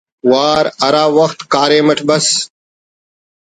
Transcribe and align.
وار 0.31 0.65
ہرا 0.81 1.03
وخت 1.17 1.39
کاریم 1.53 1.85
اٹ 1.91 1.99
بس 2.07 2.27